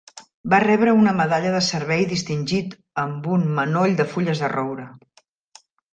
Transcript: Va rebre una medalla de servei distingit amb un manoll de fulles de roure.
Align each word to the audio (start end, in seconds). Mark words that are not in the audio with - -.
Va 0.51 0.59
rebre 0.61 0.93
una 0.99 1.11
medalla 1.17 1.51
de 1.57 1.59
servei 1.67 2.01
distingit 2.13 2.73
amb 3.05 3.29
un 3.37 3.45
manoll 3.61 3.95
de 4.01 4.07
fulles 4.15 4.43
de 4.45 4.51
roure. 4.55 4.87